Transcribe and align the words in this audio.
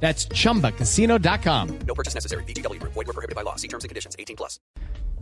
That's 0.00 0.28
chumbacasino.com. 0.28 1.68
No 1.86 1.94
purchase 1.94 2.14
necessary. 2.14 2.44
BGW. 2.44 2.80
Void 2.82 2.94
were 2.94 3.12
prohibited 3.12 3.34
by 3.34 3.42
law. 3.42 3.56
See 3.56 3.68
terms 3.68 3.84
and 3.84 3.90
conditions. 3.90 4.14
18 4.18 4.36
plus. 4.36 4.60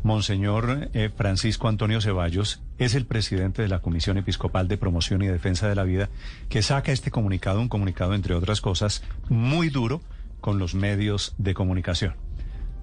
Monseñor 0.04 0.90
eh, 0.92 1.08
Francisco 1.16 1.66
Antonio 1.66 1.98
Ceballos 2.02 2.62
es 2.76 2.94
el 2.94 3.06
presidente 3.06 3.62
de 3.62 3.68
la 3.68 3.80
Comisión 3.80 4.18
Episcopal 4.18 4.68
de 4.68 4.76
Promoción 4.76 5.22
y 5.22 5.28
Defensa 5.28 5.66
de 5.66 5.74
la 5.74 5.84
Vida 5.84 6.10
que 6.50 6.60
saca 6.60 6.92
este 6.92 7.10
comunicado, 7.10 7.58
un 7.58 7.70
comunicado 7.70 8.14
entre 8.14 8.34
otras 8.34 8.60
cosas 8.60 9.02
muy 9.30 9.70
duro 9.70 10.02
con 10.42 10.58
los 10.58 10.74
medios 10.74 11.34
de 11.38 11.54
comunicación. 11.54 12.16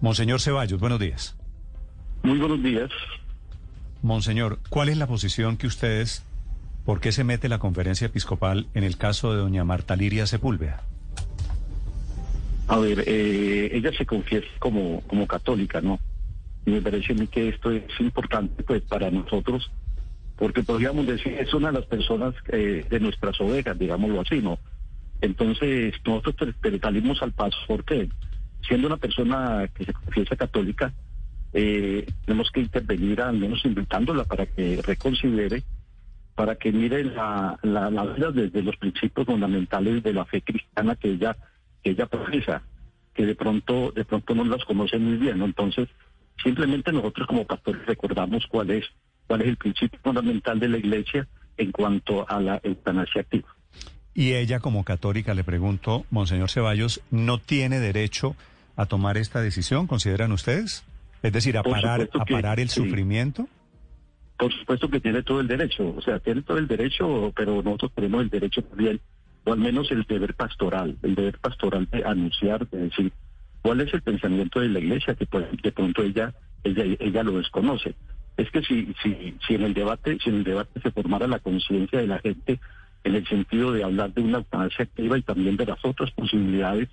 Monseñor 0.02 0.42
Ceballos, 0.42 0.80
buenos 0.80 1.00
días. 1.00 1.38
Muy 2.24 2.40
buenos 2.40 2.64
días. 2.64 2.90
Monseñor, 4.02 4.58
¿cuál 4.70 4.90
es 4.90 4.98
la 4.98 5.06
posición 5.06 5.58
que 5.58 5.68
ustedes, 5.68 6.24
por 6.86 7.02
qué 7.02 7.12
se 7.12 7.24
mete 7.24 7.50
la 7.50 7.60
conferencia 7.60 8.08
episcopal 8.08 8.68
en 8.74 8.84
el 8.84 8.98
caso 8.98 9.32
de 9.32 9.42
doña 9.42 9.64
Marta 9.64 9.96
Liria 9.96 10.26
Sepúlveda? 10.26 10.82
A 12.72 12.80
ver, 12.80 13.04
eh, 13.06 13.70
ella 13.74 13.92
se 13.92 14.06
confiesa 14.06 14.48
como, 14.58 15.02
como 15.02 15.28
católica, 15.28 15.82
¿no? 15.82 16.00
Y 16.66 16.72
me 16.72 16.82
parece 16.82 17.12
a 17.12 17.16
mí 17.18 17.28
que 17.28 17.50
esto 17.50 17.70
es 17.70 17.84
importante 18.00 18.64
pues 18.64 18.82
para 18.84 19.12
nosotros, 19.12 19.70
porque 20.38 20.64
podríamos 20.64 21.06
decir, 21.06 21.34
es 21.34 21.54
una 21.54 21.68
de 21.68 21.80
las 21.80 21.86
personas 21.88 22.34
eh, 22.48 22.86
de 22.90 23.00
nuestras 23.02 23.42
ovejas, 23.42 23.78
digámoslo 23.78 24.22
así, 24.22 24.40
¿no? 24.40 24.58
Entonces, 25.20 25.96
nosotros 26.06 26.56
salimos 26.82 27.22
al 27.22 27.34
paso, 27.34 27.58
porque 27.68 28.08
siendo 28.66 28.88
una 28.88 28.96
persona 28.96 29.70
que 29.76 29.84
se 29.84 29.92
confiesa 29.92 30.38
católica, 30.38 30.94
eh, 31.52 32.08
tenemos 32.24 32.52
que 32.52 32.62
intervenir 32.62 33.20
al 33.20 33.38
menos 33.38 33.66
invitándola 33.66 34.24
para 34.24 34.46
que 34.46 34.82
reconsidere, 34.82 35.62
para 36.36 36.56
que 36.56 36.72
mire 36.72 37.04
la, 37.04 37.60
la 37.64 37.90
vida 38.16 38.32
desde 38.32 38.64
los 38.64 38.78
principios 38.78 39.26
fundamentales 39.26 40.02
de 40.04 40.14
la 40.14 40.24
fe 40.24 40.42
cristiana 40.42 40.96
que 40.96 41.10
ella 41.10 41.36
que 41.84 41.92
ella 41.92 42.06
profesa, 42.06 42.62
que 43.14 43.26
de 43.26 43.36
pronto 43.36 43.92
de 43.92 44.06
pronto 44.06 44.36
no 44.36 44.44
las 44.46 44.64
conoce 44.66 44.98
muy 44.98 45.18
bien, 45.18 45.40
¿no? 45.40 45.46
Entonces, 45.46 45.90
simplemente 46.44 46.92
nosotros 46.92 47.28
como 47.28 47.46
pastores 47.46 47.86
recordamos 47.86 48.46
cuál 48.48 48.72
es 48.72 48.86
cuál 49.28 49.42
es 49.42 49.48
el 49.48 49.58
principio 49.58 50.00
fundamental 50.04 50.60
de 50.60 50.70
la 50.70 50.78
Iglesia 50.78 51.28
en 51.58 51.72
cuanto 51.72 52.30
a 52.30 52.40
la 52.40 52.60
eutanasia 52.64 53.22
activa. 53.22 53.48
Y 54.14 54.34
ella 54.34 54.60
como 54.60 54.84
católica, 54.84 55.34
le 55.34 55.44
pregunto, 55.44 56.06
Monseñor 56.10 56.50
Ceballos, 56.50 57.02
¿no 57.12 57.38
tiene 57.38 57.80
derecho 57.80 58.36
a 58.76 58.86
tomar 58.86 59.18
esta 59.18 59.42
decisión, 59.42 59.88
consideran 59.88 60.32
ustedes? 60.32 60.84
Es 61.24 61.32
decir, 61.32 61.58
a 61.58 61.64
Por 61.64 61.74
parar, 61.74 62.10
a 62.14 62.26
que 62.26 62.34
parar 62.34 62.60
el 62.60 62.70
sí. 62.70 62.82
sufrimiento. 62.82 63.48
Por 64.38 64.52
supuesto 64.52 64.90
que 64.90 65.00
tiene 65.00 65.22
todo 65.22 65.40
el 65.40 65.48
derecho, 65.48 65.94
o 65.96 66.02
sea, 66.02 66.20
tiene 66.20 66.42
todo 66.42 66.58
el 66.58 66.68
derecho, 66.68 67.32
pero 67.36 67.62
nosotros 67.62 67.92
tenemos 67.94 68.24
el 68.24 68.30
derecho 68.30 68.64
también, 68.64 69.00
o 69.44 69.54
al 69.54 69.60
menos 69.60 69.92
el 69.92 70.04
deber 70.04 70.36
pastoral, 70.36 70.98
el 71.02 71.16
deber 71.16 71.38
pastoral 71.40 71.88
de 71.92 72.04
anunciar, 72.06 72.68
de 72.70 72.78
decir 72.78 73.12
cuál 73.62 73.82
es 73.82 73.94
el 73.94 74.02
pensamiento 74.02 74.60
de 74.60 74.70
la 74.70 74.80
iglesia, 74.80 75.16
que 75.16 75.26
pues, 75.26 75.46
de 75.62 75.72
pronto 75.72 76.04
ella, 76.04 76.34
ella, 76.64 76.84
ella 77.00 77.24
lo 77.24 77.38
desconoce. 77.38 77.96
Es 78.38 78.50
que 78.52 78.62
si, 78.62 78.94
si, 79.04 79.36
si 79.46 79.56
en 79.56 79.64
el 79.64 79.74
debate, 79.74 80.18
si 80.24 80.30
en 80.30 80.38
el 80.38 80.44
debate 80.44 80.80
se 80.82 80.92
formara 80.92 81.28
la 81.28 81.40
conciencia 81.40 82.00
de 82.00 82.08
la 82.08 82.20
gente 82.20 82.60
en 83.04 83.16
el 83.16 83.28
sentido 83.28 83.72
de 83.72 83.84
hablar 83.84 84.14
de 84.14 84.22
una 84.22 84.40
eutanasia 84.40 84.84
activa 84.84 85.18
y 85.18 85.24
también 85.24 85.58
de 85.58 85.66
las 85.66 85.84
otras 85.84 86.12
posibilidades 86.12 86.90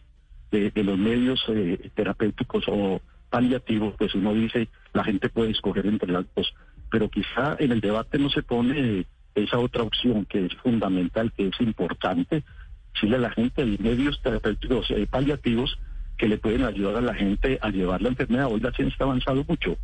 de, 0.51 0.73
los 0.83 0.99
medios 0.99 1.45
eh, 1.49 1.91
terapéuticos 1.95 2.65
o 2.69 3.01
paliativos, 3.31 3.95
pues 3.99 4.15
uno 4.15 4.33
dice, 4.33 4.69
la 4.95 5.05
gente 5.05 5.29
puede 5.29 5.51
escoger 5.51 5.87
entre 5.87 6.11
las 6.11 6.25
dos. 6.35 6.55
Pero 6.91 7.11
quizá 7.11 7.57
en 7.59 7.73
el 7.73 7.81
debate 7.81 8.19
no 8.19 8.31
se 8.31 8.43
pone 8.43 9.07
esa 9.39 9.59
otra 9.59 9.83
opción 9.83 10.25
que 10.27 10.47
es 10.47 10.55
fundamental, 10.57 11.33
que 11.33 11.49
es 11.49 11.61
importante, 11.61 12.45
decirle 12.95 13.17
a 13.17 13.21
la 13.21 13.31
gente 13.31 13.65
de 13.65 13.79
medios 13.79 14.21
terapéuticos 14.23 14.91
eh, 14.91 15.07
paliativos 15.09 15.79
que 16.17 16.29
le 16.29 16.39
pueden 16.39 16.65
ayudar 16.65 16.97
a 16.97 17.01
la 17.01 17.15
gente 17.15 17.59
a 17.63 17.71
llevar 17.71 18.03
la 18.03 18.09
enfermedad. 18.09 18.47
Hoy 18.47 18.61
la 18.61 18.73
ciencia 18.73 18.97
ha 19.01 19.05
avanzado 19.05 19.45
mucho. 19.47 19.77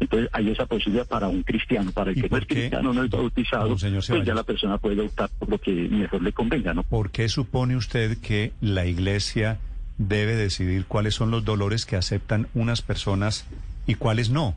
Entonces 0.00 0.28
hay 0.32 0.50
esa 0.50 0.66
posibilidad 0.66 1.06
para 1.06 1.28
un 1.28 1.42
cristiano, 1.42 1.92
para 1.92 2.10
el 2.10 2.18
¿Y 2.18 2.22
que 2.22 2.28
no 2.28 2.36
es 2.36 2.46
cristiano, 2.46 2.92
no 2.92 3.04
es 3.04 3.10
bautizado, 3.10 3.78
señor 3.78 4.02
pues 4.06 4.24
ya 4.24 4.34
la 4.34 4.42
persona 4.42 4.78
puede 4.78 5.00
optar 5.02 5.30
por 5.38 5.48
lo 5.48 5.58
que 5.58 5.70
mejor 5.70 6.22
le 6.22 6.32
convenga, 6.32 6.74
¿no? 6.74 6.82
¿Por 6.82 7.10
qué 7.10 7.28
supone 7.28 7.76
usted 7.76 8.18
que 8.18 8.52
la 8.60 8.86
iglesia 8.86 9.60
debe 9.96 10.34
decidir 10.34 10.86
cuáles 10.86 11.14
son 11.14 11.30
los 11.30 11.44
dolores 11.44 11.86
que 11.86 11.94
aceptan 11.94 12.48
unas 12.54 12.82
personas 12.82 13.46
y 13.86 13.94
cuáles 13.94 14.30
no? 14.30 14.56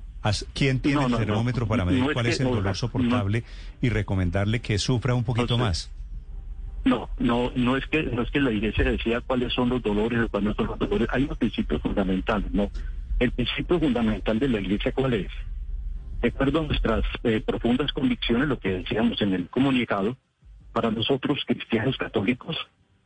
¿Quién 0.54 0.80
tiene 0.80 1.02
No, 1.02 1.06
el 1.08 1.12
no, 1.12 1.20
no. 1.20 1.26
termómetro 1.26 1.68
para 1.68 1.86
medir 1.86 2.02
No 2.02 2.10
es 2.10 2.14
cuál 2.14 2.26
que- 2.26 2.32
es 2.32 2.40
el 2.40 2.46
no, 2.46 2.50
dolor 2.52 2.66
no. 2.66 2.76
soportable 2.76 3.44
y 3.82 3.90
recomendarle 3.90 4.60
que 4.62 4.78
sufra 4.78 5.14
un 5.16 5.24
poquito 5.24 5.58
No 5.58 5.66
más? 5.66 5.92
No, 6.86 7.10
no, 7.20 7.52
no 7.56 7.76
es 7.76 7.86
que 7.88 8.04
no 8.04 8.22
es 8.22 8.32
que 8.32 8.40
la 8.40 8.52
iglesia 8.52 8.84
decía 8.86 9.20
cuáles 9.22 9.52
son 9.54 9.70
los 9.70 9.82
dolores 9.82 10.20
o 10.22 10.30
cuáles 10.30 10.56
son 10.56 10.68
los 10.68 10.80
dolores. 10.80 11.08
Hay 11.12 11.24
unos 11.24 11.38
principios 11.38 11.82
fundamentales, 11.82 12.50
¿no? 12.52 12.70
El 13.20 13.32
principio 13.32 13.80
fundamental 13.80 14.40
de 14.40 14.48
la 14.48 14.60
iglesia, 14.62 14.92
¿cuál 14.94 15.14
es? 15.16 15.28
De 16.22 16.30
acuerdo 16.30 16.62
a 16.62 16.64
nuestras 16.64 17.04
eh, 17.24 17.42
profundas 17.46 17.92
convicciones, 17.92 18.48
lo 18.48 18.58
que 18.60 18.70
decíamos 18.70 19.22
en 19.22 19.34
el 19.34 19.50
comunicado, 19.50 20.16
para 20.72 20.90
nosotros 20.92 21.40
cristianos 21.46 21.98
católicos, 21.98 22.56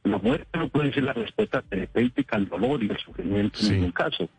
la 0.03 0.17
muerte 0.17 0.47
no 0.57 0.67
puede 0.69 0.93
ser 0.93 1.03
la 1.03 1.13
respuesta 1.13 1.61
terapéutica 1.61 2.35
al 2.37 2.47
dolor 2.49 2.83
y 2.83 2.89
al 2.89 2.97
sufrimiento 2.99 3.57
Sí. 3.59 3.67
en 3.67 3.73
ningún 3.75 3.91
caso. 3.91 4.29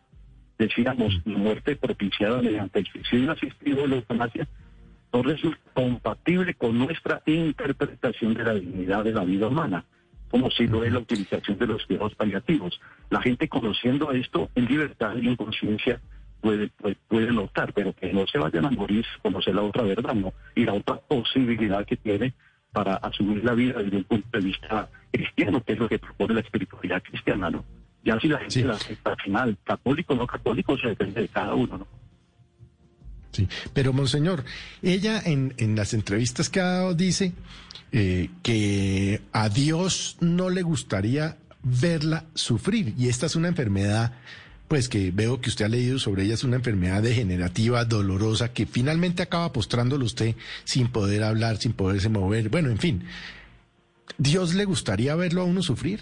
Decíamos, 0.57 1.19
la 1.25 1.37
muerte 1.37 1.75
propiciada 1.75 2.41
mediante 2.41 2.79
el 2.79 2.87
suicidio 2.87 3.31
asistido 3.31 3.81
de 3.81 3.87
la 3.87 3.95
eutanasia 3.95 4.47
no 5.11 5.21
resulta 5.23 5.59
compatible 5.73 6.53
con 6.55 6.77
nuestra 6.77 7.21
interpretación 7.25 8.33
de 8.33 8.43
la 8.43 8.53
dignidad 8.53 9.03
de 9.03 9.13
la 9.13 9.23
vida 9.23 9.47
humana, 9.47 9.85
como 10.29 10.49
si 10.49 10.67
lo 10.67 10.83
es 10.83 10.91
la 10.91 10.99
utilización 10.99 11.57
de 11.57 11.67
los 11.67 11.85
cuidados 11.85 12.15
paliativos. 12.15 12.79
La 13.09 13.21
gente 13.21 13.47
conociendo 13.47 14.11
esto 14.11 14.49
en 14.55 14.65
libertad 14.65 15.15
y 15.15 15.27
en 15.27 15.35
conciencia 15.35 16.01
puede, 16.41 16.69
puede, 16.69 16.97
puede 17.07 17.31
notar, 17.31 17.73
pero 17.73 17.93
que 17.93 18.11
no 18.11 18.25
se 18.27 18.39
vayan 18.39 18.65
a 18.65 18.71
morir, 18.71 19.05
conocer 19.21 19.53
la 19.53 19.61
otra 19.61 19.83
verdad, 19.83 20.15
¿no? 20.15 20.33
Y 20.55 20.65
la 20.65 20.73
otra 20.73 20.97
posibilidad 20.97 21.85
que 21.85 21.97
tiene 21.97 22.33
para 22.71 22.95
asumir 22.95 23.43
la 23.43 23.53
vida 23.53 23.81
desde 23.81 23.97
un 23.97 24.03
punto 24.03 24.27
de 24.31 24.43
vista 24.43 24.89
cristiano, 25.11 25.63
que 25.63 25.73
es 25.73 25.79
lo 25.79 25.87
que 25.87 25.99
propone 25.99 26.33
la 26.33 26.39
espiritualidad 26.41 27.03
cristiana, 27.03 27.51
¿no? 27.51 27.63
Ya 28.03 28.19
si 28.19 28.27
la 28.27 28.37
gente 28.39 28.53
Sí. 28.53 28.63
la 28.63 28.73
acepta 28.73 29.11
al 29.11 29.21
final, 29.21 29.57
católico 29.63 30.13
o 30.13 30.17
no 30.17 30.27
católico, 30.27 30.77
se 30.77 30.89
depende 30.89 31.21
de 31.21 31.27
cada 31.29 31.53
uno, 31.55 31.77
¿no? 31.77 31.87
Sí, 33.31 33.47
pero 33.73 33.93
monseñor, 33.93 34.43
ella 34.81 35.19
en, 35.25 35.53
en 35.57 35.75
las 35.75 35.93
entrevistas 35.93 36.49
que 36.49 36.59
ha 36.59 36.65
dado 36.65 36.93
dice 36.93 37.31
eh, 37.91 38.29
que 38.43 39.21
a 39.31 39.49
Dios 39.49 40.17
no 40.19 40.49
le 40.51 40.61
gustaría 40.61 41.37
verla 41.63 42.25
sufrir 42.35 42.93
y 42.97 43.07
esta 43.09 43.25
es 43.25 43.35
una 43.35 43.47
enfermedad, 43.47 44.13
pues 44.67 44.87
que 44.89 45.09
veo 45.11 45.41
que 45.41 45.49
usted 45.49 45.65
ha 45.65 45.69
leído 45.69 45.97
sobre 45.97 46.23
ella, 46.25 46.35
es 46.35 46.43
una 46.43 46.57
enfermedad 46.57 47.01
degenerativa, 47.01 47.85
dolorosa, 47.85 48.53
que 48.53 48.65
finalmente 48.67 49.23
acaba 49.23 49.51
postrándolo 49.53 50.05
usted 50.05 50.35
sin 50.63 50.89
poder 50.89 51.23
hablar, 51.23 51.57
sin 51.57 51.73
poderse 51.73 52.09
mover, 52.09 52.49
bueno, 52.49 52.69
en 52.69 52.77
fin. 52.77 53.03
¿Dios 54.17 54.53
le 54.53 54.65
gustaría 54.65 55.15
verlo 55.15 55.41
a 55.41 55.45
uno 55.45 55.63
sufrir? 55.63 56.01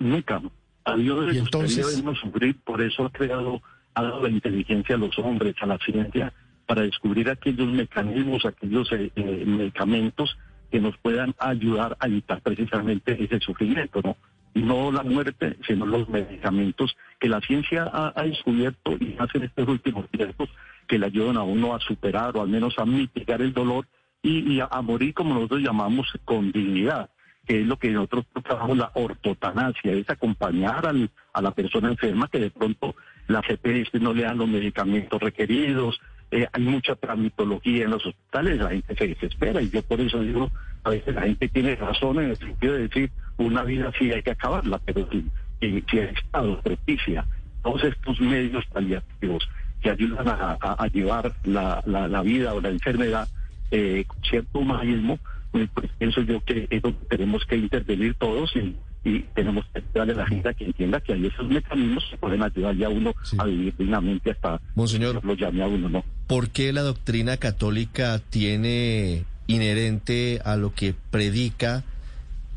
Nunca. 0.00 0.40
A 0.86 0.94
Dios 0.94 1.26
le 1.26 1.40
gustaría 1.40 1.84
vernos 1.84 2.16
sufrir, 2.20 2.56
por 2.62 2.80
eso 2.80 3.06
ha 3.06 3.10
creado, 3.10 3.60
ha 3.94 4.04
dado 4.04 4.22
la 4.22 4.30
inteligencia 4.30 4.94
a 4.94 4.98
los 4.98 5.18
hombres, 5.18 5.56
a 5.60 5.66
la 5.66 5.78
ciencia, 5.78 6.32
para 6.64 6.82
descubrir 6.82 7.28
aquellos 7.28 7.66
mecanismos, 7.66 8.46
aquellos 8.46 8.90
eh, 8.92 9.10
eh, 9.16 9.44
medicamentos 9.44 10.38
que 10.70 10.78
nos 10.78 10.96
puedan 10.98 11.34
ayudar 11.38 11.96
a 11.98 12.06
evitar 12.06 12.40
precisamente 12.40 13.20
ese 13.20 13.40
sufrimiento, 13.40 14.00
¿no? 14.04 14.16
Y 14.54 14.62
no 14.62 14.92
la 14.92 15.02
muerte, 15.02 15.56
sino 15.66 15.86
los 15.86 16.08
medicamentos 16.08 16.96
que 17.18 17.28
la 17.28 17.40
ciencia 17.40 17.90
ha, 17.92 18.12
ha 18.14 18.22
descubierto 18.22 18.92
y 18.92 19.16
hace 19.18 19.38
en 19.38 19.44
estos 19.44 19.66
últimos 19.66 20.08
tiempos 20.10 20.48
que 20.86 21.00
le 21.00 21.06
ayudan 21.06 21.36
a 21.36 21.42
uno 21.42 21.74
a 21.74 21.80
superar 21.80 22.36
o 22.36 22.42
al 22.42 22.48
menos 22.48 22.78
a 22.78 22.86
mitigar 22.86 23.42
el 23.42 23.52
dolor 23.52 23.88
y, 24.22 24.54
y 24.54 24.60
a, 24.60 24.68
a 24.70 24.82
morir 24.82 25.14
como 25.14 25.34
nosotros 25.34 25.62
llamamos 25.62 26.06
con 26.24 26.52
dignidad 26.52 27.10
que 27.46 27.60
es 27.60 27.66
lo 27.66 27.76
que 27.78 27.90
nosotros 27.90 28.26
trabajamos 28.44 28.76
la 28.78 28.90
ortotanasia, 28.94 29.92
es 29.92 30.08
acompañar 30.10 30.86
al, 30.86 31.10
a 31.32 31.42
la 31.42 31.50
persona 31.52 31.88
enferma 31.88 32.28
que 32.28 32.38
de 32.40 32.50
pronto 32.50 32.94
la 33.28 33.40
CPS 33.42 34.00
no 34.00 34.12
le 34.12 34.22
dan 34.24 34.38
los 34.38 34.48
medicamentos 34.48 35.20
requeridos, 35.20 36.00
eh, 36.30 36.46
hay 36.52 36.62
mucha 36.62 36.96
tramitología 36.96 37.84
en 37.84 37.90
los 37.90 38.04
hospitales, 38.04 38.58
la 38.58 38.70
gente 38.70 38.94
se 38.96 39.06
desespera 39.08 39.62
y 39.62 39.70
yo 39.70 39.82
por 39.82 40.00
eso 40.00 40.20
digo, 40.20 40.50
a 40.84 40.90
veces 40.90 41.14
la 41.14 41.22
gente 41.22 41.48
tiene 41.48 41.76
razón 41.76 42.18
en 42.20 42.30
el 42.30 42.36
sentido 42.36 42.74
de 42.74 42.88
decir, 42.88 43.10
una 43.36 43.62
vida 43.62 43.92
sí 43.98 44.10
hay 44.12 44.22
que 44.22 44.32
acabarla, 44.32 44.78
pero 44.84 45.08
si, 45.10 45.24
si, 45.60 45.84
si 45.90 45.98
el 45.98 46.08
Estado 46.16 46.60
propicia 46.60 47.24
todos 47.62 47.84
estos 47.84 48.20
medios 48.20 48.64
paliativos 48.66 49.48
ayudan 49.90 50.26
a, 50.28 50.58
a- 50.60 50.76
a 50.82 50.86
llevar 50.88 51.32
la, 51.44 51.80
la, 51.86 52.08
la 52.08 52.22
vida 52.22 52.54
o 52.54 52.60
la 52.60 52.70
enfermedad 52.70 53.28
eh, 53.70 54.04
con 54.06 54.20
cierto 54.24 54.58
humanismo, 54.58 55.18
pues, 55.66 55.90
pienso 55.98 56.20
yo 56.22 56.42
que 56.44 56.66
es 56.70 56.82
donde 56.82 56.98
tenemos 57.08 57.44
que 57.46 57.56
intervenir 57.56 58.14
todos 58.14 58.54
y, 58.56 58.76
y 59.08 59.20
tenemos 59.34 59.64
que 59.72 59.82
darle 59.94 60.12
a 60.12 60.16
la 60.16 60.26
gente 60.26 60.48
a 60.48 60.54
que 60.54 60.64
entienda 60.66 61.00
que 61.00 61.12
hay 61.14 61.26
esos 61.26 61.48
mecanismos 61.48 62.04
que 62.10 62.16
pueden 62.18 62.42
ayudar 62.42 62.76
ya 62.76 62.86
a 62.86 62.90
uno 62.90 63.14
Sí. 63.22 63.36
a 63.40 63.44
vivir 63.44 63.74
dignamente 63.78 64.30
hasta 64.32 64.60
Monseñor. 64.74 65.20
que 65.20 65.26
lo 65.26 65.34
llame 65.34 65.62
a 65.62 65.66
uno, 65.68 65.88
¿no? 65.88 66.04
¿Por 66.26 66.50
qué 66.50 66.72
la 66.72 66.82
doctrina 66.82 67.36
católica 67.38 68.20
tiene 68.30 69.24
inherente 69.46 70.40
a 70.44 70.56
lo 70.56 70.74
que 70.74 70.94
predica 71.10 71.84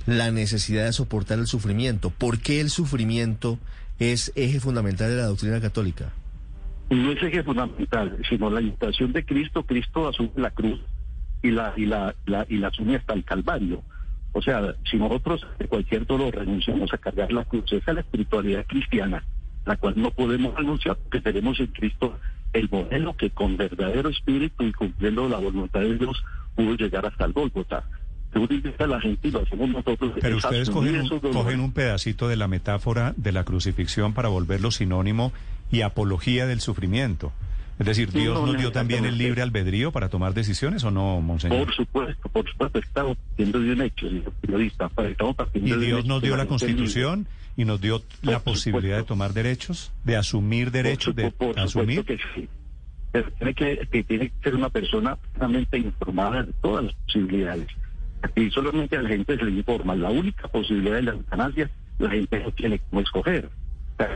la 0.08 0.32
necesidad 0.32 0.86
de 0.86 0.94
soportar 0.94 1.40
el 1.40 1.48
sufrimiento? 1.48 2.10
¿Por 2.10 2.40
qué 2.40 2.62
el 2.62 2.70
sufrimiento 2.70 3.60
es 4.00 4.32
eje 4.36 4.60
fundamental 4.60 5.10
de 5.10 5.18
la 5.18 5.26
doctrina 5.26 5.60
católica? 5.62 6.12
no 6.90 7.12
es 7.12 7.22
eje 7.22 7.44
fundamental, 7.44 8.18
sino 8.28 8.50
la 8.50 8.62
invitación 8.62 9.14
de 9.14 9.24
Cristo. 9.24 9.62
Cristo 9.64 10.08
asume 10.08 10.32
la 10.38 10.50
cruz 10.50 10.80
y 11.42 11.52
la 11.52 11.74
y 11.78 11.86
la, 11.86 12.16
la- 12.26 12.46
y 12.50 12.58
la 12.58 12.68
asume 12.68 12.96
hasta 12.96 13.14
el 13.14 13.24
Calvario. 13.24 13.82
O 14.32 14.42
sea, 14.42 14.76
si 14.90 14.98
nosotros 14.98 15.46
de 15.58 15.68
cualquier 15.68 16.06
dolor 16.06 16.36
renunciamos 16.36 16.94
a 16.94 16.98
cargar 16.98 17.32
la 17.32 17.46
cruz, 17.46 17.66
esa 17.72 17.92
es 17.92 17.96
la 17.96 18.02
espiritualidad 18.02 18.66
cristiana, 18.68 19.24
la 19.66 19.76
cual 19.78 19.96
no 19.98 20.12
podemos 20.12 20.54
renunciar 20.56 20.98
porque 20.98 21.22
tenemos 21.22 21.60
en 21.60 21.68
Cristo 21.68 22.18
el 22.54 22.70
modelo 22.70 23.16
que 23.16 23.30
con 23.32 23.58
verdadero 23.58 24.10
espíritu 24.10 24.64
y 24.64 24.72
cumpliendo 24.74 25.28
la 25.30 25.38
voluntad 25.38 25.80
de 25.82 25.98
Dios 25.98 26.24
pudo 26.56 26.76
llegar 26.76 27.06
hasta 27.06 27.26
el 27.26 27.34
Gólgota. 27.34 27.84
Tú 28.32 28.46
dices 28.46 28.74
a 28.80 28.86
la 28.86 29.02
gente 29.02 29.28
y 29.30 29.32
lo 29.32 29.42
hacemos 29.42 29.70
nosotros. 29.70 30.12
Pero 30.22 30.38
es 30.38 30.46
ustedes 30.46 30.70
cogen 30.70 31.02
un, 31.02 31.20
cogen 31.20 31.60
un 31.62 31.72
pedacito 31.74 32.28
de 32.28 32.36
la 32.36 32.48
metáfora 32.48 33.14
de 33.18 33.32
la 33.32 33.44
crucifixión 33.44 34.14
para 34.14 34.30
volverlo 34.30 34.70
sinónimo 34.70 35.34
y 35.72 35.82
apología 35.82 36.46
del 36.46 36.60
sufrimiento. 36.62 37.32
Es 37.80 37.86
decir, 37.86 38.12
¿Dios 38.12 38.36
no, 38.36 38.46
nos 38.46 38.56
no, 38.56 38.60
dio 38.60 38.72
también 38.74 39.06
el 39.06 39.18
libre 39.18 39.42
albedrío 39.42 39.94
para 39.94 40.10
tomar 40.10 40.34
decisiones 40.34 40.84
o 40.84 40.92
no, 40.92 41.22
Monseñor? 41.22 41.66
Por 41.66 41.74
supuesto, 41.74 42.30
por 42.30 42.50
supuesto, 42.50 42.80
estamos 42.80 43.18
partiendo 43.18 43.60
de 43.62 43.72
un 43.72 43.82
hecho, 43.82 44.08
periodista, 44.42 44.92
estamos 45.08 45.36
partiendo 45.38 45.78
Y 45.78 45.86
Dios 45.86 46.06
nos 46.06 46.22
dio 46.22 46.36
la. 46.36 46.46
Constitución 46.46 47.28
y 47.56 47.64
nos 47.66 47.80
dio 47.80 48.04
la 48.22 48.40
Por 48.40 48.54
posibilidad 48.54 48.98
de 48.98 49.04
tomar 49.04 49.34
derechos, 49.34 49.94
de 50.04 50.18
asumir 50.18 50.72
derechos, 50.72 51.16
de 51.16 51.32
por, 51.32 51.54
por 51.54 51.60
asumir. 51.60 52.04
que 52.04 52.18
sí. 52.36 52.50
Pero 53.12 53.32
tiene 53.32 53.54
que, 53.54 53.88
que 53.90 54.04
tiene 54.04 54.30
que 54.30 54.44
ser 54.44 54.56
una 54.56 54.70
persona 54.70 55.16
plenamente 55.16 55.78
informada 55.78 56.44
de 56.44 56.54
todas 56.62 56.86
las 56.86 56.94
posibilidades. 56.96 57.68
Y 58.36 58.50
solamente 58.50 58.98
a 58.98 59.02
la 59.02 59.10
gente 59.10 59.38
se 59.38 59.46
le 59.46 59.52
informa. 59.52 59.96
La 59.96 60.10
única 60.10 60.50
posibilidad 60.50 60.96
de 60.96 61.04
la 61.04 61.12
eutanasia, 61.12 61.70
la 61.98 62.10
gente 62.10 62.40
no 62.40 62.52
tiene 62.52 62.80
cómo 62.80 63.02
escoger. 63.02 63.50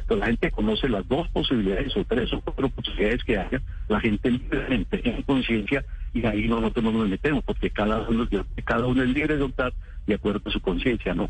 La 0.10 0.28
gente 0.28 0.50
conoce 0.52 0.88
las 0.88 1.06
dos 1.10 1.28
posibilidades 1.30 1.96
o 1.98 2.06
tres 2.06 2.32
o 2.32 2.40
cuatro 2.40 2.70
posibilidades 2.70 3.22
que 3.24 3.38
haya. 3.38 3.62
La 3.90 4.00
gente 4.00 4.32
libremente 4.32 4.98
tiene 5.00 5.24
conciencia 5.24 5.84
y 6.14 6.26
ahí 6.26 6.48
nosotros 6.48 6.86
no 6.86 6.92
nos 6.92 7.10
metemos 7.10 7.44
porque 7.44 7.70
cada 7.70 8.08
uno, 8.08 8.26
cada 8.64 8.88
uno 8.88 9.04
es 9.04 9.10
libre 9.10 9.36
de 9.36 9.44
optar 9.44 9.74
de 10.08 10.16
acuerdo 10.16 10.42
a 10.46 10.52
su 10.52 10.62
conciencia, 10.62 11.14
¿no? 11.14 11.30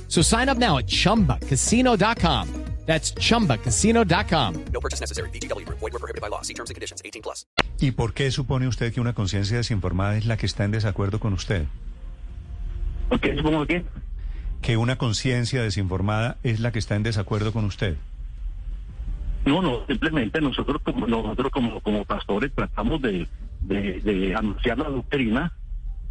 So 0.11 0.21
sign 0.21 0.49
up 0.49 0.57
now 0.57 0.77
at 0.77 0.87
chumbacasino.com. 0.87 2.47
That's 2.85 3.13
chumbacasino.com. 3.13 4.65
No 4.73 4.79
purchase 4.81 4.99
necessary. 4.99 5.29
VGW 5.29 5.65
Group. 5.65 5.79
Void 5.79 5.93
were 5.93 5.99
prohibited 5.99 6.19
by 6.21 6.27
law. 6.29 6.41
See 6.41 6.53
terms 6.53 6.69
and 6.69 6.75
conditions. 6.75 7.01
18 7.05 7.21
plus. 7.21 7.45
¿Y 7.79 7.91
por 7.91 8.13
qué 8.13 8.29
supone 8.31 8.67
usted 8.67 8.91
que 8.93 8.99
una 8.99 9.13
conciencia 9.13 9.55
desinformada 9.57 10.17
es 10.17 10.25
la 10.25 10.35
que 10.35 10.45
está 10.47 10.65
en 10.65 10.71
desacuerdo 10.71 11.19
con 11.19 11.31
usted? 11.33 11.67
Es 13.21 13.41
como 13.41 13.65
que 13.65 13.85
Que 14.61 14.75
una 14.77 14.97
conciencia 14.97 15.61
desinformada 15.63 16.37
es 16.43 16.59
la 16.59 16.71
que 16.71 16.79
está 16.79 16.95
en 16.95 17.03
desacuerdo 17.03 17.53
con 17.53 17.63
usted. 17.65 17.95
no, 19.45 19.61
no, 19.61 19.85
simplemente 19.87 20.41
nosotros 20.41 20.81
como 20.83 21.07
nosotros 21.07 21.51
como, 21.51 21.79
como 21.81 22.03
pastores 22.03 22.51
tratamos 22.53 23.01
de, 23.01 23.27
de, 23.61 24.01
de 24.01 24.35
anunciar 24.35 24.77
la 24.79 24.89
doctrina, 24.89 25.53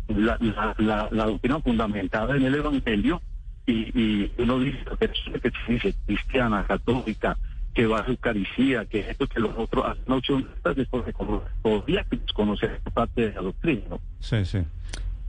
la, 0.08 0.38
la, 0.40 0.74
la, 0.78 1.08
la 1.10 1.24
doctrina 1.26 1.60
fundamentada 1.60 2.36
en 2.36 2.42
el 2.44 2.54
Evangelio, 2.54 3.20
y, 3.70 4.00
y 4.00 4.32
uno 4.38 4.58
dice 4.58 4.78
la 4.88 4.96
persona 4.96 5.38
que 5.38 5.50
se 5.66 5.72
dice 5.72 5.94
cristiana, 6.06 6.64
católica, 6.66 7.36
que 7.74 7.86
va 7.86 8.00
a 8.00 8.02
la 8.02 8.08
Eucaristía, 8.08 8.84
que 8.86 9.00
esto 9.10 9.26
que 9.28 9.38
los 9.40 9.52
otros 9.56 9.84
hacen 9.86 10.46
es 10.76 10.88
porque 10.88 11.12
como 11.12 11.42
podría 11.62 12.04
desconocer 12.10 12.80
parte 12.92 13.28
de 13.28 13.32
la 13.34 13.42
doctrina, 13.42 13.82
¿no? 13.90 14.00
Sí, 14.20 14.44
sí. 14.44 14.58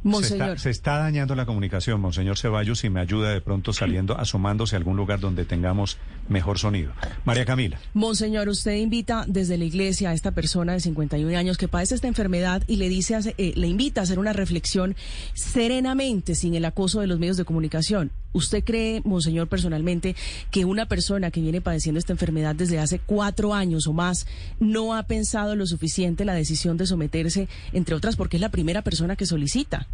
Se 0.04 0.08
Monseñor. 0.10 0.48
está, 0.50 0.58
se 0.64 0.70
está 0.72 0.98
dañando 0.98 1.36
la 1.36 1.46
comunicación, 1.46 2.02
Monseñor 2.02 2.36
Ceballos, 2.36 2.80
si 2.80 2.90
me 2.90 3.00
ayuda 3.00 3.30
de 3.30 3.40
pronto 3.40 3.72
saliendo, 3.72 4.18
asomándose 4.18 4.76
a 4.76 4.80
algún 4.80 4.98
lugar 4.98 5.20
donde 5.20 5.46
tengamos 5.46 6.00
mejor 6.28 6.58
sonido. 6.58 6.92
María 7.24 7.46
Camila. 7.46 7.80
Monseñor, 7.94 8.50
usted 8.50 8.78
invita 8.78 9.26
desde 9.28 9.60
la 9.60 9.66
iglesia 9.66 10.10
a 10.10 10.14
esta 10.16 10.32
persona 10.32 10.74
de 10.74 10.80
51 10.80 11.38
años 11.38 11.60
que 11.60 11.68
padece 11.68 11.94
esta 11.94 12.08
enfermedad 12.08 12.64
y 12.66 12.78
le 12.78 12.90
dice, 12.90 13.14
hace- 13.14 13.36
eh, 13.38 13.54
le 13.56 13.68
invita 13.68 14.02
a 14.02 14.06
hacer 14.06 14.18
una 14.18 14.34
reflexión 14.34 14.96
serenamente, 15.36 16.34
sin 16.34 16.56
el 16.56 16.66
acoso 16.66 17.02
de 17.02 17.06
los 17.08 17.20
medios 17.20 17.38
de 17.38 17.46
comunicación. 17.46 18.10
¿Usted 18.34 18.64
cree, 18.64 19.02
Monseñor, 19.04 19.48
personalmente, 19.48 20.16
que 20.52 20.66
una 20.66 20.86
persona 20.86 21.32
que 21.32 21.42
viene 21.42 21.62
padeciendo 21.62 22.00
esta 22.00 22.14
enfermedad 22.14 22.56
desde 22.56 22.80
hace 22.80 23.00
cuatro 23.00 23.54
años 23.54 23.88
o 23.88 23.94
más 23.94 24.26
no 24.60 24.96
ha 24.96 25.04
pensado 25.04 25.56
lo 25.56 25.66
suficiente 25.66 26.26
la 26.26 26.34
decisión 26.34 26.78
de 26.78 26.86
someterse, 26.86 27.48
entre 27.74 27.96
otras, 27.96 28.16
porque 28.16 28.38
es 28.38 28.42
la 28.42 28.50
primera 28.50 28.82
persona 28.82 29.16
que 29.16 29.26
solicita? 29.26 29.88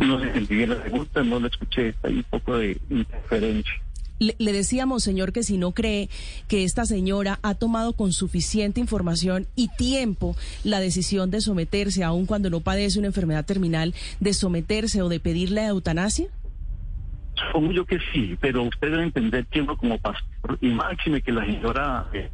No 0.00 0.18
sé 0.18 0.46
si 0.46 0.54
bien 0.54 0.70
la 0.70 0.80
pregunta, 0.80 1.22
no 1.22 1.40
la 1.40 1.48
escuché, 1.48 1.94
hay 2.02 2.16
un 2.16 2.24
poco 2.24 2.56
de 2.56 2.80
interferencia. 2.88 3.72
Le, 4.20 4.36
le 4.38 4.52
decía, 4.52 4.86
Monseñor, 4.86 5.32
que 5.32 5.42
si 5.42 5.58
no 5.58 5.72
cree 5.72 6.08
que 6.46 6.62
esta 6.62 6.84
señora 6.84 7.40
ha 7.42 7.54
tomado 7.54 7.94
con 7.94 8.12
suficiente 8.12 8.78
información 8.78 9.46
y 9.56 9.68
tiempo 9.76 10.36
la 10.62 10.78
decisión 10.78 11.30
de 11.30 11.40
someterse, 11.40 12.04
aun 12.04 12.26
cuando 12.26 12.50
no 12.50 12.60
padece 12.60 12.98
una 12.98 13.08
enfermedad 13.08 13.44
terminal, 13.44 13.94
de 14.20 14.32
someterse 14.34 15.02
o 15.02 15.08
de 15.08 15.20
pedir 15.20 15.50
la 15.50 15.66
eutanasia. 15.66 16.28
Supongo 17.34 17.72
yo 17.72 17.86
que 17.86 17.98
sí, 18.12 18.36
pero 18.40 18.62
usted 18.62 18.90
debe 18.90 19.04
entender 19.04 19.46
que 19.46 19.62
uno 19.62 19.76
como 19.76 19.98
pastor, 19.98 20.58
y 20.60 20.68
máxime 20.68 21.22
que 21.22 21.32
la 21.32 21.44
señora 21.46 22.06
eh, 22.12 22.28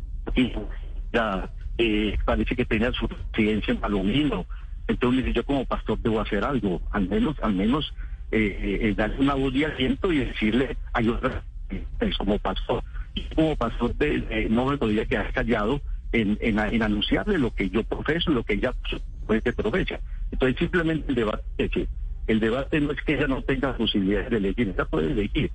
ya 1.12 1.50
eh, 1.78 2.16
parece 2.24 2.56
que 2.56 2.64
tenía 2.64 2.92
su 2.92 3.06
residencia 3.06 3.72
en 3.72 3.80
Palomino, 3.80 4.46
entonces 4.88 5.34
yo 5.34 5.44
como 5.44 5.64
pastor 5.64 5.98
debo 6.00 6.20
hacer 6.20 6.44
algo, 6.44 6.80
al 6.90 7.08
menos, 7.08 7.36
al 7.42 7.54
menos 7.54 7.92
eh, 8.32 8.80
eh, 8.82 8.94
darle 8.96 9.20
una 9.20 9.34
voz 9.34 9.52
de 9.52 9.66
aliento 9.66 10.12
y 10.12 10.18
decirle, 10.18 10.76
ayudar 10.92 11.44
como 12.18 12.38
pastor. 12.38 12.82
Y 13.14 13.22
como 13.34 13.56
pastor 13.56 13.94
de, 13.96 14.46
no 14.50 14.66
me 14.66 14.76
podría 14.76 15.06
quedar 15.06 15.32
callado 15.32 15.80
en, 16.12 16.38
en, 16.40 16.58
en 16.58 16.82
anunciarle 16.82 17.38
lo 17.38 17.50
que 17.54 17.70
yo 17.70 17.82
profeso, 17.84 18.30
lo 18.30 18.44
que 18.44 18.54
ella 18.54 18.72
pues, 19.26 19.42
que 19.42 19.52
profesa. 19.52 20.00
Entonces 20.30 20.58
simplemente 20.58 21.06
el 21.08 21.14
debate 21.14 21.44
es 21.58 21.70
que 21.70 21.88
el 22.26 22.40
debate 22.40 22.80
no 22.80 22.92
es 22.92 23.00
que 23.02 23.14
ella 23.14 23.28
no 23.28 23.42
tenga 23.42 23.76
posibilidades 23.76 24.30
de 24.30 24.36
elegir, 24.38 24.68
ella 24.68 24.84
puede 24.84 25.12
elegir, 25.12 25.50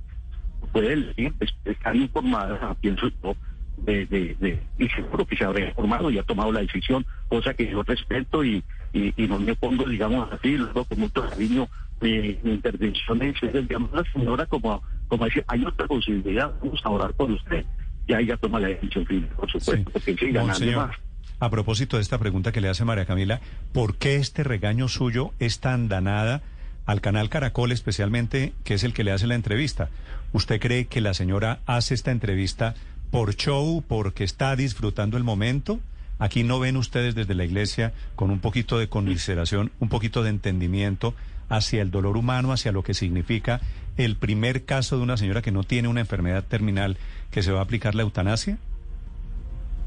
puede 0.71 0.93
elegir, 0.93 1.33
es- 1.39 1.53
estar 1.65 1.95
informada, 1.95 2.73
pienso 2.75 3.09
yo, 3.21 3.35
de, 3.77 4.05
de, 4.05 4.35
de, 4.39 4.59
y 4.77 4.87
seguro 4.89 5.25
que 5.25 5.35
se 5.35 5.43
habrá 5.43 5.65
informado 5.65 6.09
y 6.11 6.17
ha 6.17 6.23
tomado 6.23 6.51
la 6.51 6.61
decisión, 6.61 7.05
cosa 7.27 7.53
que 7.53 7.69
yo 7.69 7.83
respeto 7.83 8.43
y, 8.43 8.63
y, 8.93 9.13
y 9.21 9.27
no 9.27 9.39
me 9.39 9.55
pongo, 9.55 9.85
digamos 9.85 10.31
así, 10.31 10.57
luego 10.57 10.85
con 10.85 10.99
mucho 10.99 11.27
cariño 11.29 11.67
mi, 11.99 12.37
mi 12.43 12.51
intervención 12.53 13.21
es, 13.21 13.41
es, 13.43 13.53
digamos, 13.67 13.91
la 13.91 14.03
señora 14.13 14.45
como, 14.45 14.81
como 15.11 15.25
decir, 15.25 15.43
hay 15.47 15.65
otra 15.65 15.87
posibilidad, 15.87 16.53
vamos 16.63 16.79
a 16.85 16.89
orar 16.89 17.13
por 17.13 17.29
usted. 17.29 17.65
Ya 18.07 18.19
ella 18.19 18.37
toma 18.37 18.61
la 18.61 18.69
decisión 18.69 19.05
final, 19.05 19.27
por 19.35 19.51
supuesto, 19.51 19.75
Sí. 19.75 19.83
porque 19.91 20.13
sigue 20.13 20.31
ganando 20.31 20.47
Monseñor, 20.53 20.87
más. 20.87 20.97
a 21.41 21.49
propósito 21.49 21.97
de 21.97 22.01
esta 22.01 22.17
pregunta 22.17 22.53
que 22.53 22.61
le 22.61 22.69
hace 22.69 22.85
María 22.85 23.05
Camila, 23.05 23.41
¿por 23.73 23.97
qué 23.97 24.15
este 24.15 24.43
regaño 24.45 24.87
suyo 24.87 25.33
es 25.39 25.59
tan 25.59 25.89
danada 25.89 26.41
al 26.85 27.01
canal 27.01 27.27
Caracol 27.27 27.73
especialmente, 27.73 28.53
que 28.63 28.75
es 28.75 28.85
el 28.85 28.93
que 28.93 29.03
le 29.03 29.11
hace 29.11 29.27
la 29.27 29.35
entrevista? 29.35 29.89
¿Usted 30.31 30.61
cree 30.61 30.85
que 30.85 31.01
la 31.01 31.13
señora 31.13 31.59
hace 31.65 31.93
esta 31.93 32.11
entrevista 32.11 32.73
por 33.11 33.35
show, 33.35 33.83
porque 33.85 34.23
está 34.23 34.55
disfrutando 34.55 35.17
el 35.17 35.25
momento? 35.25 35.81
Aquí 36.19 36.43
no 36.43 36.57
ven 36.57 36.77
ustedes 36.77 37.15
desde 37.15 37.35
la 37.35 37.43
iglesia 37.43 37.91
con 38.15 38.31
un 38.31 38.39
poquito 38.39 38.79
de 38.79 38.87
conmiseración, 38.87 39.71
un 39.81 39.89
poquito 39.89 40.23
de 40.23 40.29
entendimiento 40.29 41.13
hacia 41.49 41.81
el 41.81 41.91
dolor 41.91 42.15
humano, 42.15 42.53
hacia 42.53 42.71
lo 42.71 42.81
que 42.81 42.93
significa 42.93 43.59
el 43.97 44.15
primer 44.15 44.65
caso 44.65 44.97
de 44.97 45.03
una 45.03 45.17
señora 45.17 45.41
que 45.41 45.51
no 45.51 45.63
tiene 45.63 45.87
una 45.87 45.99
enfermedad 46.01 46.43
terminal 46.43 46.97
que 47.29 47.43
se 47.43 47.51
va 47.51 47.59
a 47.59 47.63
aplicar 47.63 47.95
la 47.95 48.03
eutanasia? 48.03 48.57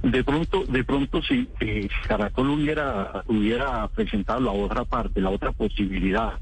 De 0.02 0.22
pronto, 0.22 0.64
de 0.66 0.84
pronto 0.84 1.22
si, 1.22 1.48
eh, 1.60 1.88
Caracol 2.06 2.50
hubiera, 2.50 3.24
hubiera 3.26 3.88
presentado 3.88 4.40
la 4.40 4.50
otra 4.50 4.84
parte, 4.84 5.20
la 5.20 5.30
otra 5.30 5.52
posibilidad 5.52 6.34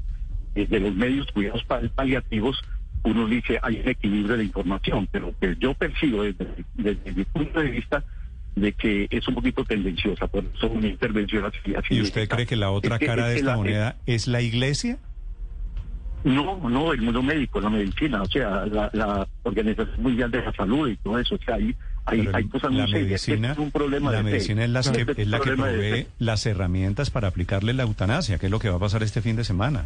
eh, 0.55 0.67
de 0.67 0.79
los 0.81 0.93
medios 0.93 1.27
cuidados 1.31 1.63
pal- 1.65 1.89
paliativos, 1.91 2.61
uno 3.03 3.25
dice 3.27 3.59
hay 3.61 3.79
un 3.81 3.87
equilibrio 3.87 4.35
de 4.37 4.43
información, 4.43 5.07
pero 5.11 5.33
que 5.39 5.55
yo 5.59 5.73
percibo 5.73 6.23
desde, 6.23 6.45
desde 6.73 7.11
mi 7.13 7.23
punto 7.23 7.61
de 7.61 7.69
vista 7.71 8.03
de 8.55 8.71
que 8.73 9.07
es 9.09 9.27
un 9.27 9.35
poquito 9.35 9.63
tendenciosa, 9.63 10.27
por 10.27 10.43
eso 10.53 10.67
una 10.67 10.87
intervención 10.87 11.45
así. 11.45 11.73
así 11.73 11.95
¿Y 11.95 12.01
usted 12.01 12.27
cree 12.27 12.45
que 12.45 12.55
la 12.55 12.69
otra 12.69 12.99
cara 12.99 13.27
de 13.29 13.37
esta 13.37 13.55
moneda 13.55 13.95
es 14.05 14.27
la 14.27 14.41
iglesia? 14.41 14.99
No, 16.23 16.69
no, 16.69 16.93
el 16.93 17.01
mundo 17.01 17.21
médico, 17.21 17.59
la 17.59 17.69
medicina, 17.69 18.21
o 18.21 18.25
sea, 18.25 18.65
la, 18.65 18.89
la 18.93 19.27
Organización 19.43 20.01
Mundial 20.01 20.31
de 20.31 20.41
la 20.41 20.53
Salud 20.53 20.87
y 20.89 20.95
todo 20.97 21.19
eso, 21.19 21.35
o 21.35 21.37
sea, 21.39 21.55
hay, 21.55 21.75
hay, 22.05 22.29
hay 22.33 22.43
cosas 22.45 22.71
la 22.73 22.83
muy 22.83 22.91
serias. 22.91 23.27
Medicina, 23.27 23.51
es 23.51 23.57
un 23.57 23.71
problema 23.71 24.11
la 24.11 24.17
de 24.19 24.23
fe. 24.23 24.31
medicina 24.31 24.63
es, 24.63 24.69
las 24.69 24.89
que, 24.89 25.01
Este 25.01 25.11
es 25.13 25.17
es 25.19 25.27
la 25.27 25.37
un 25.37 25.43
que 25.43 25.51
provee 25.51 25.91
fe. 25.91 26.07
las 26.19 26.45
herramientas 26.45 27.09
para 27.09 27.27
aplicarle 27.27 27.73
la 27.73 27.83
eutanasia, 27.83 28.37
que 28.37 28.45
es 28.45 28.51
lo 28.51 28.59
que 28.59 28.69
va 28.69 28.77
a 28.77 28.79
pasar 28.79 29.03
este 29.03 29.21
fin 29.21 29.35
de 29.35 29.43
semana. 29.43 29.85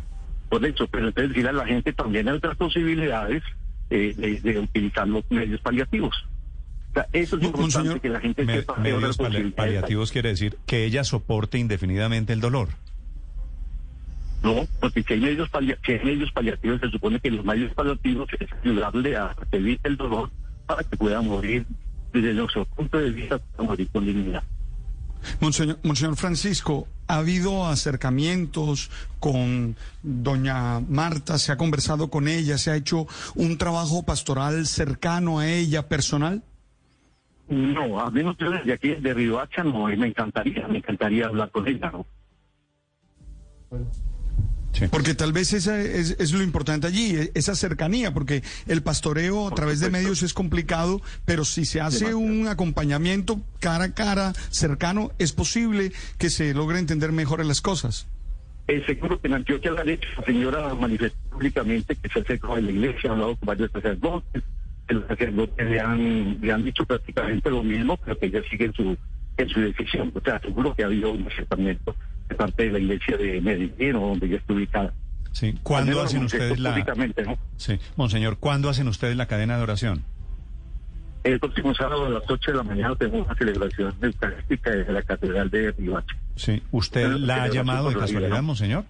Por 0.50 0.64
eso, 0.64 0.88
pero 0.88 1.08
entonces 1.08 1.30
decirle 1.30 1.50
a 1.50 1.54
la 1.54 1.66
gente 1.66 1.92
también 1.92 2.30
hay 2.30 2.36
otras 2.36 2.56
posibilidades 2.56 3.44
eh, 3.90 4.14
de, 4.16 4.40
de 4.40 4.60
utilizar 4.60 5.08
los 5.08 5.24
medios 5.32 5.60
paliativos. 5.62 6.16
O 6.92 6.94
sea, 6.94 7.08
eso 7.14 7.36
es 7.38 7.42
Mon- 7.44 7.52
importante 7.64 8.00
que 8.00 8.10
la 8.10 8.20
gente 8.20 8.46
Me- 8.46 8.58
sepa 8.58 8.74
otras 8.74 8.84
medios 8.84 9.18
pali- 9.18 9.52
paliativos 9.52 10.12
quiere 10.12 10.30
decir 10.30 10.58
que 10.66 10.86
ella 10.86 11.04
soporte 11.04 11.58
indefinidamente 11.58 12.32
el 12.34 12.42
dolor. 12.42 12.70
No, 14.44 14.68
porque 14.80 15.04
si 15.04 15.14
hay 15.14 15.20
medios, 15.20 15.50
si 15.86 15.92
hay 15.92 16.06
medios 16.06 16.32
paliativos, 16.32 16.80
se 16.80 16.90
supone 16.90 17.20
que 17.20 17.32
los 17.32 17.44
medios 17.44 17.74
paliativos 17.74 18.30
es 18.40 18.50
ayudarle 18.64 19.18
a 19.18 19.36
que 19.50 19.58
evite 19.58 19.88
el 19.88 19.98
dolor 19.98 20.30
para 20.66 20.84
que 20.84 20.96
pueda 20.96 21.22
morir 21.22 21.66
desde 22.14 22.34
nuestro 22.34 22.66
punto 22.66 22.98
de 22.98 23.10
vista, 23.10 23.40
pueda 23.40 23.70
morir 23.70 23.90
con 23.92 24.06
dignidad. 24.06 24.44
Monseñor, 25.40 25.80
Monseñor 25.84 26.16
Francisco, 26.16 26.88
¿ha 27.08 27.18
habido 27.18 27.66
acercamientos 27.66 28.92
con 29.20 29.76
doña 30.04 30.80
Marta? 30.80 31.38
¿Se 31.40 31.52
ha 31.52 31.58
conversado 31.58 32.10
con 32.10 32.28
ella? 32.28 32.58
¿Se 32.58 32.72
ha 32.72 32.76
hecho 32.76 33.08
un 33.36 33.58
trabajo 33.58 34.04
pastoral 34.04 34.68
cercano 34.68 35.40
a 35.40 35.48
ella, 35.48 35.88
personal? 35.88 36.44
No, 37.50 38.00
a 38.00 38.12
menos 38.12 38.36
yo 38.38 38.52
desde 38.52 38.74
aquí, 38.74 38.96
de 38.96 39.14
Riohacha, 39.14 39.64
no, 39.64 39.92
y 39.92 39.98
me 39.98 40.08
encantaría, 40.08 40.68
me 40.68 40.80
encantaría 40.80 41.28
hablar 41.28 41.50
con 41.50 41.68
ella, 41.68 41.92
¿no? 41.92 42.06
Sí. 44.74 44.86
Porque 44.92 45.16
tal 45.16 45.34
vez 45.34 45.54
esa 45.54 45.80
es, 45.82 46.16
es 46.20 46.32
lo 46.34 46.44
importante 46.44 46.86
allí, 46.86 47.16
e- 47.16 47.32
esa 47.34 47.56
cercanía, 47.56 48.14
porque 48.14 48.44
el 48.68 48.84
pastoreo 48.84 49.48
a 49.48 49.52
través 49.56 49.80
de 49.80 49.90
medios 49.90 50.22
es 50.22 50.34
complicado, 50.34 51.02
pero 51.26 51.46
si 51.46 51.66
se 51.66 51.82
hace 51.82 52.14
un 52.14 52.48
acompañamiento 52.48 53.42
cara 53.60 53.86
a 53.86 53.94
cara, 53.94 54.34
cercano, 54.50 55.12
es 55.18 55.32
posible 55.32 55.92
que 56.20 56.30
se 56.30 56.54
logre 56.54 56.78
entender 56.80 57.12
mejor 57.12 57.44
las 57.44 57.62
cosas. 57.62 58.08
Eh, 58.68 58.84
seguro 58.86 59.20
que 59.20 59.28
en 59.28 59.36
Antioquia 59.36 59.72
la 59.72 59.84
leche, 59.84 60.08
la 60.18 60.26
señora 60.26 60.74
manifestó 60.74 61.18
públicamente 61.30 61.96
que 61.96 62.10
se 62.10 62.20
acercó 62.20 62.56
a 62.56 62.62
la 62.62 62.70
iglesia, 62.70 63.10
ha 63.10 63.14
hablado 63.14 63.36
con 63.38 63.48
varios 63.48 63.72
sacerdotes, 63.72 64.44
que 64.88 64.94
los 64.94 65.08
sacerdotes 65.08 65.70
le 65.70 65.80
han, 65.80 66.38
le 66.42 66.52
han 66.52 66.64
dicho 66.64 66.86
prácticamente 66.86 67.50
lo 67.50 67.64
mismo, 67.64 67.98
pero 67.98 68.20
que 68.20 68.26
ella 68.26 68.42
sigue 68.50 68.66
en 68.66 68.74
su, 68.74 68.98
en 69.38 69.50
su 69.50 69.60
decisión. 69.62 70.12
O 70.14 70.22
sea, 70.22 70.40
seguro 70.42 70.76
que 70.76 70.84
ha 70.84 70.88
habido 70.88 71.12
un 71.14 71.26
acercamiento 71.28 71.96
de 72.28 72.36
parte 72.36 72.64
de 72.66 72.72
la 72.72 72.80
iglesia 72.80 73.18
de 73.18 73.42
Medellín, 73.42 73.96
o 73.96 74.08
donde 74.10 74.28
ella 74.28 74.38
está 74.38 74.54
ubicada. 74.54 74.94
Sí. 75.32 75.54
¿Cuándo 75.64 76.02
hacen 76.02 76.24
ustedes 76.24 76.60
la 76.60 76.76
¿no? 77.26 77.38
Sí, 77.58 77.80
monseñor, 77.96 78.38
¿cuándo 78.38 78.70
hacen 78.70 78.88
ustedes 78.88 79.16
la 79.16 79.28
cadena 79.28 79.58
de 79.58 79.64
oración? 79.64 80.04
El 81.24 81.40
próximo 81.40 81.74
sábado 81.76 82.06
a 82.06 82.10
las 82.10 82.24
8 82.28 82.52
de 82.52 82.58
la 82.58 82.64
mañana 82.64 82.96
tenemos 82.96 83.26
una 83.26 83.36
celebración 83.36 83.94
eucarística 84.02 84.72
de 84.72 84.92
la 84.92 85.02
Catedral 85.02 85.50
de 85.50 85.72
Riohacha. 85.74 86.16
Sí, 86.36 86.64
¿usted 86.72 87.10
la 87.18 87.44
ha 87.44 87.48
llamado 87.50 87.90
de 87.90 87.98
casualidad, 87.98 88.38
¿no? 88.38 88.44
monseñor? 88.44 88.86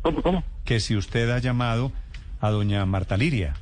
¿Cómo, 0.00 0.22
cómo? 0.22 0.44
Que 0.64 0.80
si 0.80 0.96
usted 0.96 1.30
ha 1.30 1.38
llamado 1.38 1.92
a 2.40 2.50
doña 2.50 2.84
Marta 2.86 3.16
Liria. 3.16 3.54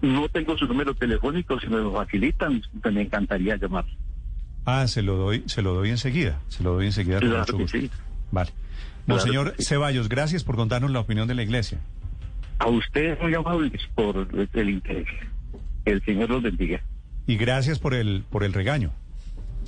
No 0.00 0.28
tengo 0.28 0.56
su 0.56 0.66
número 0.66 0.94
telefónico, 0.94 1.58
si 1.60 1.68
me 1.68 1.76
lo 1.76 1.92
facilitan, 1.92 2.62
pues 2.82 2.94
me 2.94 3.02
encantaría 3.02 3.56
llamar. 3.56 3.84
Ah, 4.64 4.86
se 4.86 5.02
lo 5.02 5.16
doy, 5.16 5.44
se 5.46 5.62
lo 5.62 5.74
doy 5.74 5.90
enseguida, 5.90 6.40
se 6.48 6.62
lo 6.62 6.74
doy 6.74 6.86
enseguida 6.86 7.20
con 7.20 7.28
Claro 7.28 7.40
mucho 7.40 7.56
que 7.56 7.62
gusto. 7.62 7.78
sí. 7.78 7.90
Vale. 8.30 8.50
Claro 8.50 8.62
Monseñor 9.06 9.54
sí. 9.58 9.64
Ceballos, 9.64 10.08
gracias 10.08 10.44
por 10.44 10.56
contarnos 10.56 10.90
la 10.90 11.00
opinión 11.00 11.26
de 11.28 11.34
la 11.34 11.42
iglesia. 11.42 11.78
A 12.58 12.68
ustedes 12.68 13.18
muy 13.20 13.34
amables 13.34 13.80
por 13.94 14.26
el 14.52 14.70
interés. 14.70 15.06
El 15.84 16.04
Señor 16.04 16.28
los 16.30 16.42
bendiga. 16.42 16.80
Y 17.26 17.36
gracias 17.36 17.78
por 17.78 17.94
el, 17.94 18.24
por 18.30 18.44
el 18.44 18.52
regaño. 18.52 18.90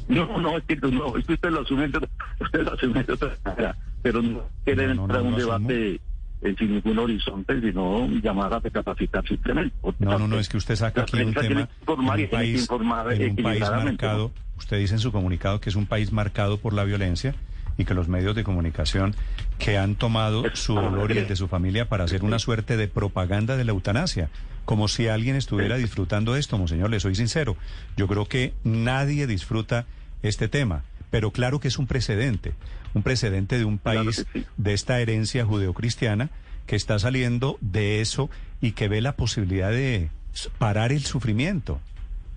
No, 0.09 0.38
no, 0.40 0.59
es 0.59 0.64
que 0.64 0.76
no, 0.76 1.17
es 1.17 1.25
que 1.25 1.35
usted 1.35 1.50
lo 1.50 1.61
asume, 1.61 1.88
de- 1.88 2.09
usted 2.40 2.62
lo 2.64 2.73
asume 2.75 3.05
de 3.05 3.12
otra 3.12 3.37
manera, 3.45 3.76
pero 4.02 4.21
no 4.23 4.43
quiere 4.64 4.88
No, 4.88 4.95
no, 4.95 5.02
entrar 5.05 5.21
a 5.21 5.23
no 5.23 5.29
un 5.31 5.37
debate 5.37 6.00
eh, 6.43 6.55
sin 6.59 6.73
ningún 6.75 6.99
horizonte, 6.99 7.61
sino 7.61 8.09
llamar 8.21 8.52
a 8.55 8.59
recapacitar 8.59 9.26
simplemente. 9.29 9.75
No, 10.00 10.19
no, 10.19 10.26
no, 10.26 10.38
es 10.38 10.49
que 10.49 10.57
usted 10.57 10.75
saca 10.75 11.02
aquí 11.02 11.21
un 11.23 11.33
tema 11.35 11.69
informar 11.81 12.19
en 12.19 12.25
un 12.25 12.31
país, 12.31 12.61
informar 12.62 13.12
en 13.12 13.12
un 13.12 13.19
país 13.19 13.31
equilibradamente, 13.38 14.05
marcado. 14.07 14.33
Usted 14.59 14.79
dice 14.79 14.95
en 14.95 15.00
su 15.00 15.12
comunicado 15.12 15.61
que 15.61 15.71
es 15.71 15.76
un 15.76 15.87
país 15.87 16.12
marcado 16.12 16.59
por 16.59 16.73
la 16.75 16.85
violencia 16.85 17.35
y 17.80 17.87
que 17.87 17.94
los 17.94 18.08
medios 18.08 18.37
de 18.37 18.44
comunicación 18.44 19.16
que 19.58 19.78
han 19.78 19.94
tomado 19.94 20.44
su 20.52 20.75
dolor 20.75 21.12
y 21.12 21.18
el 21.18 21.26
de 21.26 21.34
su 21.34 21.49
familia 21.49 21.88
para 21.88 22.04
hacer 22.04 22.22
una 22.22 22.38
suerte 22.38 22.76
de 22.76 22.88
propaganda 22.88 23.56
de 23.56 23.64
la 23.64 23.72
eutanasia, 23.72 24.28
como 24.66 24.87
si 24.87 25.08
alguien 25.08 25.34
estuviera 25.34 25.78
disfrutando 25.78 26.37
esto, 26.37 26.58
monseñor, 26.58 26.90
le 26.90 27.00
soy 27.00 27.14
sincero. 27.14 27.56
Yo 27.96 28.06
creo 28.06 28.26
que 28.26 28.52
nadie 28.64 29.26
disfruta 29.26 29.87
este 30.22 30.46
tema, 30.46 30.84
pero 31.10 31.30
claro 31.30 31.58
que 31.58 31.68
es 31.68 31.78
un 31.78 31.87
precedente, 31.87 32.52
un 32.92 33.02
precedente 33.02 33.56
de 33.56 33.64
un 33.64 33.78
país 33.78 34.26
sí. 34.30 34.44
de 34.58 34.75
esta 34.75 35.00
herencia 35.00 35.46
judeocristiana 35.46 36.28
que 36.66 36.76
está 36.76 36.99
saliendo 36.99 37.56
de 37.62 38.02
eso 38.02 38.28
y 38.60 38.72
que 38.72 38.88
ve 38.88 39.00
la 39.00 39.16
posibilidad 39.16 39.70
de 39.70 40.10
parar 40.58 40.92
el 40.92 41.02
sufrimiento. 41.02 41.80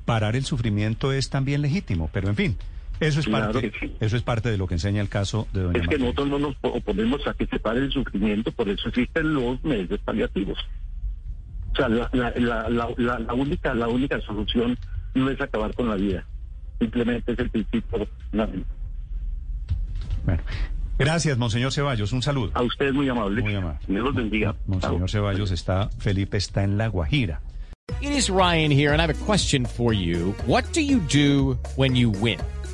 Parar 0.06 0.38
el 0.38 0.46
sufrimiento 0.46 1.12
es 1.12 1.30
también 1.30 1.62
legítimo, 1.62 2.10
pero 2.14 2.30
en 2.30 2.36
fin, 2.38 2.58
eso 3.08 3.20
es 3.20 3.26
Claro 3.28 3.52
parte, 3.54 3.72
sí. 3.80 3.96
eso 4.00 4.16
es 4.18 4.22
parte 4.24 4.50
de 4.52 4.58
lo 4.58 4.68
que 4.68 4.76
enseña 4.76 5.02
el 5.02 5.10
caso 5.10 5.48
de 5.54 5.62
doña 5.64 5.80
Es 5.82 5.88
que 5.88 5.98
nosotros 5.98 6.28
no 6.30 6.40
nos 6.40 6.56
oponemos 6.62 7.26
a 7.28 7.34
que 7.34 7.46
se 7.48 7.60
pare 7.60 7.80
el 7.80 7.92
sufrimiento, 7.92 8.52
por 8.52 8.70
eso 8.70 8.90
existen 8.90 9.34
los 9.34 9.64
medios 9.64 10.00
paliativos. 10.02 10.58
O 11.72 11.76
sea, 11.76 11.90
la, 11.90 12.10
la, 12.14 12.32
la, 12.38 12.70
la, 12.70 12.90
la- 12.98 13.20
la 13.20 13.34
única, 13.34 13.74
la 13.74 13.88
única 13.88 14.20
solución 14.22 14.78
no 15.16 15.30
es 15.30 15.42
acabar 15.42 15.74
con 15.74 15.90
la 15.90 15.96
vida. 15.96 16.26
Simplemente 16.80 17.32
es 17.34 17.40
el 17.40 17.50
principio. 17.50 18.08
fundamental. 18.32 18.66
Bueno, 20.26 20.44
gracias, 20.98 21.38
monseñor 21.38 21.72
Ceballos, 21.72 22.12
un 22.14 22.22
saludo. 22.22 22.52
A 22.54 22.62
ustedes 22.64 22.94
muy 22.94 23.10
amable. 23.10 23.42
Muy 23.42 23.56
amable. 23.56 23.80
Dios 23.88 24.04
los 24.04 24.16
bendiga. 24.16 24.56
Monseñor 24.68 25.00
Chao. 25.00 25.08
Ceballos 25.08 25.52
está, 25.52 25.90
Felipe 26.00 26.38
está 26.38 26.64
en 26.64 26.78
La 26.78 26.88
Guajira. 26.88 27.42
It 28.02 28.12
is 28.12 28.30
Ryan 28.30 28.72
here, 28.72 28.92
and 28.94 29.02
I 29.02 29.04
have 29.04 29.10
a 29.14 29.26
question 29.26 29.66
for 29.66 29.94
you. 29.94 30.34
What 30.48 30.64
do 30.74 30.80
you 30.82 31.00
do 31.12 31.58
when 31.76 31.96
you 31.96 32.12
win? 32.12 32.40